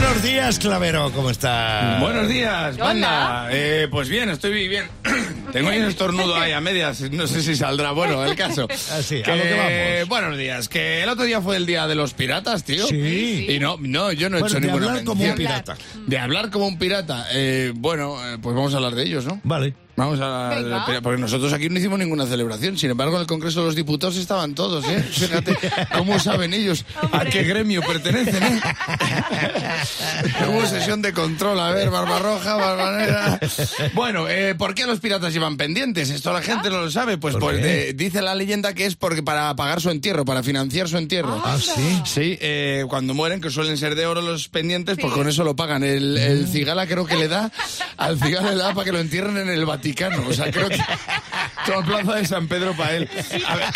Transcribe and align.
Buenos 0.00 0.22
días, 0.22 0.60
Clavero, 0.60 1.10
¿cómo 1.12 1.28
estás? 1.28 2.00
Buenos 2.00 2.28
días, 2.28 2.76
banda. 2.76 3.48
Eh, 3.50 3.88
pues 3.90 4.08
bien, 4.08 4.30
estoy 4.30 4.68
bien. 4.68 4.84
Tengo 5.52 5.70
ahí 5.70 5.80
un 5.80 5.86
estornudo 5.86 6.36
ahí 6.36 6.52
a 6.52 6.60
medias, 6.60 7.00
no 7.10 7.26
sé 7.26 7.42
si 7.42 7.56
saldrá. 7.56 7.90
Bueno, 7.90 8.24
el 8.24 8.36
caso. 8.36 8.68
Así, 8.92 9.22
que, 9.22 9.30
a 9.32 9.34
lo 9.34 9.42
que 9.42 9.54
vamos. 9.56 10.08
Buenos 10.08 10.38
días, 10.38 10.68
que 10.68 11.02
el 11.02 11.08
otro 11.08 11.24
día 11.24 11.40
fue 11.40 11.56
el 11.56 11.66
día 11.66 11.88
de 11.88 11.96
los 11.96 12.14
piratas, 12.14 12.62
tío. 12.62 12.86
Sí. 12.86 13.46
Y 13.48 13.58
no, 13.58 13.76
no, 13.80 14.12
yo 14.12 14.30
no 14.30 14.36
he 14.36 14.40
Bueno, 14.40 14.46
hecho 14.46 14.60
de 14.60 14.66
ninguna 14.68 14.86
hablar 14.86 15.04
como 15.04 15.22
un 15.22 15.28
mención. 15.30 15.48
pirata. 15.48 15.76
De 16.06 16.18
hablar 16.18 16.50
como 16.50 16.68
un 16.68 16.78
pirata. 16.78 17.26
Eh, 17.32 17.72
bueno, 17.74 18.24
eh, 18.24 18.38
pues 18.40 18.54
vamos 18.54 18.72
a 18.74 18.76
hablar 18.76 18.94
de 18.94 19.02
ellos, 19.02 19.24
¿no? 19.24 19.40
Vale. 19.42 19.74
Vamos 19.98 20.20
a 20.22 20.50
Venga. 20.50 21.00
porque 21.02 21.20
nosotros 21.20 21.52
aquí 21.52 21.68
no 21.68 21.76
hicimos 21.78 21.98
ninguna 21.98 22.24
celebración. 22.24 22.78
Sin 22.78 22.90
embargo, 22.90 23.16
en 23.16 23.22
el 23.22 23.26
Congreso 23.26 23.60
de 23.60 23.66
los 23.66 23.74
Diputados 23.74 24.16
estaban 24.16 24.54
todos, 24.54 24.84
¿eh? 24.86 25.02
Fíjate 25.10 25.58
cómo 25.96 26.20
saben 26.20 26.54
ellos 26.54 26.84
a 27.10 27.24
qué 27.24 27.42
gremio 27.42 27.82
pertenecen, 27.82 28.40
¿eh? 28.42 28.60
Hubo 30.48 30.66
sesión 30.66 31.02
de 31.02 31.12
control, 31.12 31.58
a 31.60 31.70
ver, 31.72 31.90
Barbarroja, 31.90 32.54
Barbanera. 32.54 33.40
Bueno, 33.94 34.28
eh, 34.28 34.54
¿por 34.56 34.74
qué 34.74 34.86
los 34.86 35.00
piratas 35.00 35.32
llevan 35.32 35.56
pendientes? 35.56 36.10
Esto 36.10 36.32
la 36.32 36.42
gente 36.42 36.70
no 36.70 36.80
lo 36.82 36.90
sabe. 36.90 37.18
Pues, 37.18 37.34
¿Por 37.34 37.42
pues, 37.42 37.58
qué? 37.58 37.88
eh, 37.88 37.92
dice 37.92 38.22
la 38.22 38.34
leyenda 38.34 38.74
que 38.74 38.86
es 38.86 38.94
porque 38.96 39.22
para 39.22 39.54
pagar 39.56 39.80
su 39.80 39.90
entierro, 39.90 40.24
para 40.24 40.42
financiar 40.42 40.88
su 40.88 40.96
entierro. 40.96 41.42
Ah, 41.44 41.58
sí. 41.60 42.02
Sí, 42.04 42.38
eh, 42.40 42.84
cuando 42.88 43.14
mueren, 43.14 43.40
que 43.40 43.50
suelen 43.50 43.76
ser 43.76 43.94
de 43.94 44.06
oro 44.06 44.20
los 44.22 44.48
pendientes, 44.48 44.96
pues 45.00 45.12
Sí. 45.12 45.18
con 45.18 45.28
eso 45.28 45.42
lo 45.44 45.56
pagan. 45.56 45.82
El, 45.82 46.16
el 46.18 46.46
cigala 46.46 46.86
creo 46.86 47.04
que 47.06 47.16
le 47.16 47.28
da, 47.28 47.50
al 47.96 48.18
cigala 48.20 48.50
le 48.52 48.56
da 48.58 48.74
para 48.74 48.84
que 48.84 48.92
lo 48.92 48.98
entierren 49.00 49.36
en 49.38 49.48
el 49.48 49.64
Vaticano. 49.88 50.28
O 50.28 50.32
sea, 50.32 50.50
creo 50.50 50.68
que 50.68 50.78
toda 51.66 51.84
plaza 51.84 52.14
de 52.16 52.26
San 52.26 52.48
Pedro 52.48 52.76
para 52.76 52.96
él. 52.96 53.08
A 53.46 53.56
ver, 53.56 53.66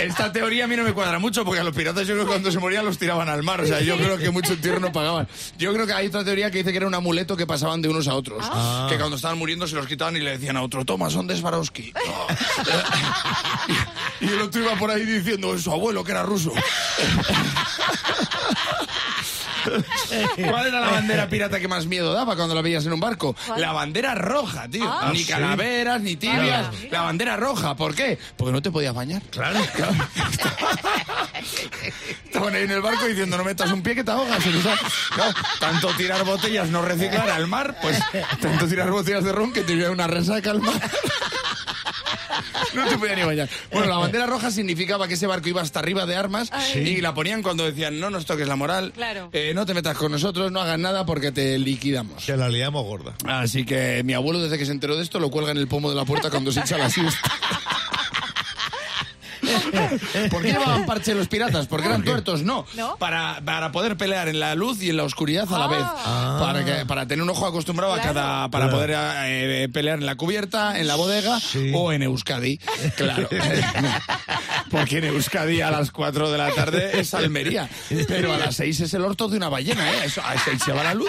esta 0.00 0.32
teoría 0.32 0.64
a 0.64 0.66
mí 0.66 0.76
no 0.76 0.82
me 0.84 0.92
cuadra 0.92 1.18
mucho, 1.18 1.44
porque 1.44 1.60
a 1.60 1.64
los 1.64 1.74
piratas 1.74 2.06
yo 2.06 2.14
creo 2.14 2.26
que 2.26 2.30
cuando 2.30 2.52
se 2.52 2.58
morían 2.58 2.84
los 2.84 2.98
tiraban 2.98 3.28
al 3.28 3.42
mar. 3.42 3.62
O 3.62 3.66
sea, 3.66 3.80
yo 3.80 3.96
creo 3.96 4.18
que 4.18 4.30
mucho 4.30 4.52
entierro 4.52 4.80
no 4.80 4.92
pagaban. 4.92 5.26
Yo 5.58 5.72
creo 5.72 5.86
que 5.86 5.92
hay 5.92 6.08
otra 6.08 6.24
teoría 6.24 6.50
que 6.50 6.58
dice 6.58 6.70
que 6.70 6.76
era 6.76 6.86
un 6.86 6.94
amuleto 6.94 7.36
que 7.36 7.46
pasaban 7.46 7.82
de 7.82 7.88
unos 7.88 8.08
a 8.08 8.14
otros. 8.14 8.44
Que 8.88 8.96
cuando 8.98 9.16
estaban 9.16 9.38
muriendo 9.38 9.66
se 9.66 9.76
los 9.76 9.86
quitaban 9.86 10.16
y 10.16 10.20
le 10.20 10.32
decían 10.32 10.56
a 10.56 10.62
otro, 10.62 10.84
toma, 10.84 11.10
son 11.10 11.26
de 11.26 11.36
Swarovski. 11.36 11.92
Y 14.20 14.26
el 14.26 14.42
otro 14.42 14.62
iba 14.62 14.76
por 14.76 14.90
ahí 14.90 15.04
diciendo, 15.04 15.56
su 15.58 15.70
abuelo 15.70 16.04
que 16.04 16.12
era 16.12 16.22
ruso. 16.22 16.52
¿Cuál 20.48 20.66
era 20.66 20.80
la 20.80 20.90
bandera 20.90 21.28
pirata 21.28 21.60
que 21.60 21.68
más 21.68 21.86
miedo 21.86 22.12
daba 22.12 22.36
cuando 22.36 22.54
la 22.54 22.62
veías 22.62 22.84
en 22.86 22.92
un 22.92 23.00
barco? 23.00 23.34
La 23.56 23.72
bandera 23.72 24.14
roja, 24.14 24.68
tío. 24.68 24.84
Ah. 24.86 25.10
ni 25.12 25.20
¿sí? 25.20 25.26
calaveras, 25.26 26.00
ni 26.00 26.16
tibias. 26.16 26.68
La 26.90 27.02
bandera 27.02 27.36
roja. 27.36 27.74
¿Por 27.76 27.94
qué? 27.94 28.18
Porque 28.36 28.52
no 28.52 28.62
te 28.62 28.70
podías 28.70 28.94
bañar. 28.94 29.22
Claro. 29.30 29.58
Estaban 32.24 32.54
ahí 32.54 32.62
en 32.62 32.70
el 32.70 32.80
barco 32.80 33.06
diciendo, 33.06 33.36
no 33.36 33.44
metas 33.44 33.70
un 33.70 33.82
pie 33.82 33.94
que 33.94 34.04
te 34.04 34.10
ahogas. 34.10 34.42
Claro, 35.14 35.32
tanto 35.60 35.88
tirar 35.96 36.24
botellas, 36.24 36.68
no 36.68 36.82
reciclar 36.82 37.30
al 37.30 37.46
mar, 37.46 37.76
pues 37.80 37.98
tanto 38.40 38.66
tirar 38.66 38.90
botellas 38.90 39.24
de 39.24 39.32
ron 39.32 39.52
que 39.52 39.62
te 39.62 39.74
iba 39.74 39.90
una 39.90 40.06
resaca 40.06 40.50
al 40.50 40.60
mar. 40.60 40.80
No 42.84 42.86
te 42.88 42.98
podía 42.98 43.14
ni 43.16 43.22
bañar. 43.22 43.48
Bueno, 43.72 43.88
la 43.88 43.96
bandera 43.98 44.26
roja 44.26 44.50
significaba 44.50 45.06
que 45.08 45.14
ese 45.14 45.26
barco 45.26 45.48
iba 45.48 45.62
hasta 45.62 45.78
arriba 45.78 46.06
de 46.06 46.16
armas 46.16 46.48
Ay. 46.52 46.80
y 46.96 47.00
la 47.00 47.14
ponían 47.14 47.42
cuando 47.42 47.64
decían 47.64 47.98
no 48.00 48.10
nos 48.10 48.26
toques 48.26 48.46
la 48.48 48.56
moral, 48.56 48.92
Claro. 48.94 49.28
eh, 49.32 49.52
no 49.54 49.64
te 49.66 49.74
metas 49.74 49.96
con 49.96 50.10
nosotros, 50.12 50.50
no 50.52 50.60
hagas 50.60 50.78
nada 50.78 51.06
porque 51.06 51.32
te 51.32 51.58
liquidamos. 51.58 52.24
Que 52.24 52.36
la 52.36 52.48
liamos 52.48 52.84
gorda. 52.84 53.14
Así 53.26 53.64
que 53.64 54.02
mi 54.04 54.12
abuelo, 54.14 54.40
desde 54.40 54.58
que 54.58 54.66
se 54.66 54.72
enteró 54.72 54.96
de 54.96 55.02
esto, 55.02 55.20
lo 55.20 55.30
cuelga 55.30 55.52
en 55.52 55.58
el 55.58 55.68
pomo 55.68 55.88
de 55.90 55.96
la 55.96 56.04
puerta 56.04 56.30
cuando 56.30 56.52
se 56.52 56.60
echa 56.60 56.76
la 56.78 56.90
siesta. 56.90 57.20
¿Por 60.30 60.42
qué 60.42 60.52
llevaban 60.52 60.86
parche 60.86 61.14
los 61.14 61.28
piratas? 61.28 61.66
¿Porque 61.66 61.86
eran 61.86 62.02
tuertos? 62.04 62.42
No. 62.42 62.66
¿No? 62.74 62.96
Para, 62.96 63.40
para 63.44 63.72
poder 63.72 63.96
pelear 63.96 64.28
en 64.28 64.40
la 64.40 64.54
luz 64.54 64.82
y 64.82 64.90
en 64.90 64.96
la 64.96 65.04
oscuridad 65.04 65.52
a 65.52 65.58
la 65.58 65.66
vez. 65.66 65.82
Ah. 65.84 66.36
Para, 66.40 66.64
que, 66.64 66.86
para 66.86 67.06
tener 67.06 67.22
un 67.22 67.30
ojo 67.30 67.46
acostumbrado 67.46 67.94
a 67.94 68.00
cada. 68.00 68.48
Para 68.50 68.64
Claro. 68.68 68.76
poder 68.78 68.96
eh, 69.26 69.68
pelear 69.72 69.98
en 69.98 70.06
la 70.06 70.16
cubierta, 70.16 70.78
en 70.78 70.86
la 70.86 70.94
bodega 70.96 71.38
Sí. 71.40 71.70
o 71.74 71.92
en 71.92 72.02
Euskadi. 72.02 72.58
Claro. 72.96 73.28
Porque 74.74 74.98
en 74.98 75.04
Euskadi 75.04 75.60
a 75.60 75.70
las 75.70 75.90
4 75.92 76.32
de 76.32 76.38
la 76.38 76.50
tarde 76.52 76.98
es 77.00 77.14
Almería. 77.14 77.68
Pero 78.08 78.32
a 78.32 78.38
las 78.38 78.56
6 78.56 78.80
es 78.80 78.94
el 78.94 79.02
orto 79.04 79.28
de 79.28 79.36
una 79.36 79.48
ballena, 79.48 79.88
¿eh? 79.88 80.06
Eso, 80.06 80.20
a 80.24 80.34
las 80.34 80.42
6 80.44 80.62
se 80.64 80.72
va 80.72 80.82
la 80.82 80.94
luz. 80.94 81.08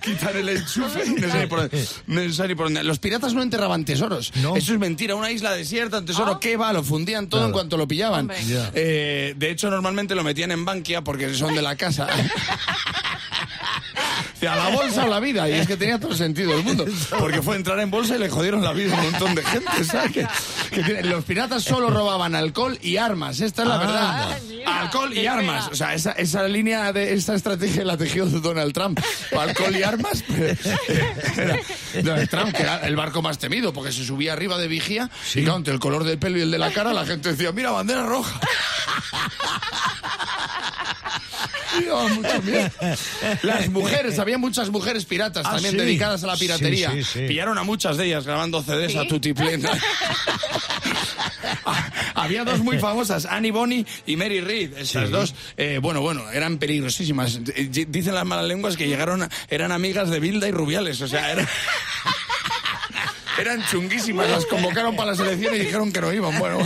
Quitan 0.00 0.34
el 0.36 0.48
enchufe 0.48 1.04
y 1.06 1.10
no 1.10 1.30
sé 1.30 1.40
ni 1.40 1.46
por 1.46 1.60
dónde. 1.60 1.86
No 2.06 2.32
sé 2.32 2.48
ni 2.48 2.54
por 2.54 2.66
dónde. 2.66 2.84
Los 2.84 2.98
piratas 2.98 3.34
no 3.34 3.42
enterraban 3.42 3.84
tesoros. 3.84 4.32
No. 4.36 4.56
Eso 4.56 4.72
es 4.72 4.78
mentira. 4.78 5.14
Una 5.14 5.30
isla 5.30 5.52
desierta, 5.52 5.98
un 5.98 6.06
tesoro, 6.06 6.40
¿qué 6.40 6.56
va? 6.56 6.72
Lo 6.72 6.82
fundían 6.82 7.28
todo 7.28 7.40
Claro. 7.40 7.48
en 7.48 7.52
cuanto 7.52 7.76
lo 7.76 7.86
pillaban. 7.86 8.30
Eh, 8.74 9.34
de 9.36 9.50
hecho, 9.50 9.68
normalmente 9.70 10.14
lo 10.14 10.24
metían 10.24 10.50
en 10.52 10.64
Bankia 10.64 11.02
porque 11.02 11.34
son 11.34 11.54
de 11.54 11.60
la 11.62 11.76
casa. 11.76 12.06
A 14.48 14.54
la 14.54 14.68
bolsa 14.68 15.04
o 15.06 15.08
la 15.08 15.18
vida, 15.18 15.48
y 15.48 15.54
es 15.54 15.66
que 15.66 15.76
tenía 15.76 15.98
todo 15.98 16.12
el 16.12 16.16
sentido 16.18 16.52
del 16.52 16.62
mundo. 16.62 16.84
Porque 17.18 17.42
fue 17.42 17.56
entrar 17.56 17.80
en 17.80 17.90
bolsa 17.90 18.14
y 18.14 18.18
le 18.20 18.28
jodieron 18.28 18.62
la 18.62 18.72
vida 18.72 18.94
a 18.96 19.00
un 19.00 19.10
montón 19.10 19.34
de 19.34 19.42
gente, 19.42 19.82
¿sabes? 19.84 20.24
Que- 20.70 21.02
los 21.02 21.24
piratas 21.24 21.62
solo 21.62 21.90
robaban 21.90 22.34
alcohol 22.34 22.78
y 22.82 22.96
armas, 22.96 23.40
esta 23.40 23.62
es 23.62 23.68
la 23.68 23.74
Ah, 23.74 23.78
verdad. 23.78 24.38
Mira, 24.48 24.80
alcohol 24.82 25.12
y 25.16 25.26
armas. 25.26 25.68
O 25.68 25.74
sea, 25.74 25.94
esa, 25.94 26.12
esa 26.12 26.42
línea 26.48 26.92
de 26.92 27.14
esa 27.14 27.34
estrategia 27.34 27.84
la 27.84 27.96
tejió 27.96 28.26
Donald 28.26 28.72
Trump. 28.72 29.00
Alcohol 29.38 29.76
y 29.76 29.82
armas. 29.82 30.22
pues, 30.26 30.58
era 31.36 31.58
Donald 32.02 32.28
Trump, 32.28 32.52
que 32.54 32.62
era 32.62 32.78
el 32.86 32.96
barco 32.96 33.22
más 33.22 33.38
temido, 33.38 33.72
porque 33.72 33.92
se 33.92 34.04
subía 34.04 34.32
arriba 34.32 34.58
de 34.58 34.68
vigía 34.68 35.10
y 35.34 35.42
claro, 35.42 35.56
entre 35.58 35.72
el 35.74 35.80
color 35.80 36.04
del 36.04 36.18
pelo 36.18 36.38
y 36.38 36.42
el 36.42 36.50
de 36.50 36.58
la 36.58 36.70
cara, 36.72 36.92
la 36.92 37.06
gente 37.06 37.30
decía, 37.30 37.52
mira, 37.52 37.70
bandera 37.70 38.04
roja. 38.04 38.40
Y 41.80 41.84
daba 41.84 42.08
mucho 42.08 42.42
miedo. 42.42 42.70
Las 43.42 43.68
mujeres, 43.68 44.18
había 44.18 44.38
muchas 44.38 44.70
mujeres 44.70 45.04
piratas 45.04 45.44
Ah, 45.46 45.52
también 45.54 45.72
sí. 45.72 45.78
dedicadas 45.78 46.22
a 46.24 46.26
la 46.28 46.36
piratería. 46.36 46.90
Sí, 46.92 47.02
sí, 47.02 47.10
sí. 47.20 47.26
Pillaron 47.28 47.58
a 47.58 47.62
muchas 47.64 47.96
de 47.96 48.06
ellas 48.06 48.24
grabando 48.26 48.62
CDs 48.62 48.92
¿Sí? 48.92 48.98
a 48.98 49.06
tutiplén. 49.08 49.62
Había 52.14 52.44
dos 52.44 52.60
muy 52.60 52.78
famosas, 52.78 53.26
Annie 53.26 53.50
Bonny 53.50 53.84
y 54.06 54.16
Mary 54.16 54.40
Read. 54.40 54.72
Estas 54.78 55.06
Sí. 55.06 55.12
dos, 55.12 55.34
eh, 55.56 55.78
bueno, 55.82 56.00
bueno, 56.00 56.28
eran 56.30 56.58
peligrosísimas. 56.58 57.40
Eh, 57.54 57.68
Dicen 57.88 58.14
las 58.14 58.24
malas 58.24 58.46
lenguas 58.46 58.76
que 58.76 58.88
llegaron, 58.88 59.22
a- 59.22 59.28
eran 59.48 59.70
amigas 59.70 60.08
de 60.10 60.18
Bilda 60.20 60.48
y 60.48 60.50
Rubiales, 60.50 61.00
o 61.02 61.08
sea, 61.08 61.32
era- 61.32 61.46
eran 63.38 63.64
chunguísimas. 63.66 64.28
Las 64.28 64.46
convocaron 64.46 64.96
para 64.96 65.12
la 65.12 65.16
selección 65.16 65.54
y 65.54 65.58
dijeron 65.58 65.92
que 65.92 66.00
no 66.00 66.12
iban. 66.12 66.38
Bueno. 66.38 66.58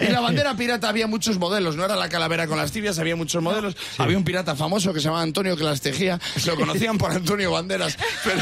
Y 0.00 0.06
la 0.06 0.20
bandera 0.20 0.56
pirata 0.56 0.88
había 0.88 1.06
muchos 1.06 1.38
modelos, 1.38 1.76
no 1.76 1.84
era 1.84 1.96
la 1.96 2.08
calavera 2.08 2.46
con 2.46 2.58
las 2.58 2.72
tibias, 2.72 2.98
había 2.98 3.16
muchos 3.16 3.42
modelos. 3.42 3.76
Había 3.98 4.16
un 4.16 4.24
pirata 4.24 4.56
famoso 4.56 4.92
que 4.92 5.00
se 5.00 5.04
llamaba 5.04 5.22
Antonio 5.22 5.56
que 5.56 5.64
las 5.64 5.80
tejía, 5.80 6.20
lo 6.46 6.56
conocían 6.56 6.98
por 6.98 7.12
Antonio 7.12 7.50
Banderas. 7.50 7.96
Pero, 8.24 8.40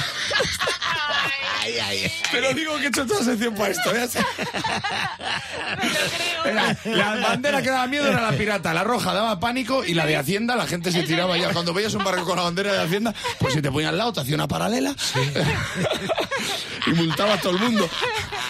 pero 2.30 2.52
digo 2.54 2.76
que 2.78 2.84
he 2.84 2.88
hecho 2.88 3.06
toda 3.06 3.24
sección 3.24 3.54
para 3.54 3.70
esto. 3.70 3.94
¿eh? 3.94 4.08
Era- 6.44 6.76
la 6.84 7.16
bandera 7.28 7.62
que 7.62 7.70
daba 7.70 7.86
miedo 7.86 8.08
era 8.08 8.20
la 8.20 8.36
pirata, 8.36 8.74
la 8.74 8.84
roja 8.84 9.12
daba 9.12 9.38
pánico 9.38 9.84
y 9.84 9.94
la 9.94 10.06
de 10.06 10.16
Hacienda, 10.16 10.56
la 10.56 10.66
gente 10.66 10.90
se 10.92 11.02
tiraba 11.02 11.36
ya. 11.38 11.52
Cuando 11.52 11.72
veías 11.74 11.94
un 11.94 12.04
barco 12.04 12.24
con 12.24 12.36
la 12.36 12.42
bandera 12.42 12.72
de 12.72 12.80
Hacienda, 12.80 13.14
pues 13.38 13.54
si 13.54 13.62
te 13.62 13.70
ponían 13.70 13.90
al 13.90 13.98
lado, 13.98 14.12
te 14.12 14.20
hacía 14.20 14.34
una 14.34 14.48
paralela 14.48 14.94
y 16.86 16.90
multaba 16.90 17.34
a 17.34 17.38
todo 17.40 17.52
el 17.52 17.58
mundo. 17.58 17.88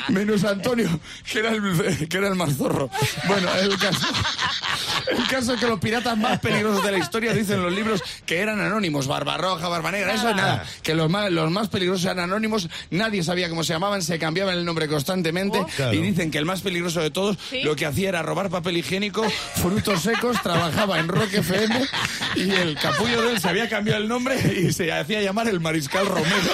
Menos 0.08 0.44
Antonio, 0.44 0.88
que 1.30 1.38
era 1.38 1.50
el, 1.50 2.08
que 2.08 2.16
era 2.16 2.28
el 2.28 2.34
más 2.34 2.56
zorro. 2.56 2.90
Bueno, 3.26 3.48
el 3.54 3.78
caso, 3.78 4.06
el 5.10 5.26
caso 5.28 5.54
es 5.54 5.60
que 5.60 5.66
los 5.66 5.78
piratas 5.78 6.16
más 6.16 6.38
peligrosos 6.40 6.84
de 6.84 6.92
la 6.92 6.98
historia 6.98 7.32
dicen 7.32 7.62
los 7.62 7.72
libros 7.72 8.02
que 8.26 8.38
eran 8.40 8.60
anónimos. 8.60 9.06
Barbarroja, 9.06 9.68
Barbanegra, 9.68 10.14
eso 10.14 10.30
es 10.30 10.36
nada. 10.36 10.64
Que 10.82 10.94
los 10.94 11.10
más, 11.10 11.30
los 11.30 11.50
más 11.50 11.68
peligrosos 11.68 12.04
eran 12.04 12.20
anónimos, 12.20 12.68
nadie 12.90 13.22
sabía 13.22 13.48
cómo 13.48 13.64
se 13.64 13.72
llamaban, 13.72 14.02
se 14.02 14.18
cambiaban 14.18 14.56
el 14.56 14.64
nombre 14.64 14.88
constantemente. 14.88 15.58
Oh. 15.58 15.66
Claro. 15.76 15.94
Y 15.94 16.02
dicen 16.02 16.30
que 16.30 16.38
el 16.38 16.44
más 16.44 16.60
peligroso 16.60 17.00
de 17.00 17.10
todos 17.10 17.38
¿Sí? 17.50 17.62
lo 17.62 17.76
que 17.76 17.86
hacía 17.86 18.08
era 18.08 18.22
robar 18.22 18.50
papel 18.50 18.76
higiénico, 18.76 19.24
frutos 19.54 20.02
secos, 20.02 20.40
trabajaba 20.42 20.98
en 20.98 21.08
Rock 21.08 21.32
FM 21.34 21.80
y 22.36 22.50
el 22.50 22.78
capullo 22.78 23.22
de 23.22 23.32
él 23.32 23.40
se 23.40 23.48
había 23.48 23.68
cambiado 23.68 24.00
el 24.00 24.08
nombre 24.08 24.36
y 24.58 24.72
se 24.72 24.92
hacía 24.92 25.20
llamar 25.22 25.48
el 25.48 25.60
Mariscal 25.60 26.06
Romero. 26.06 26.52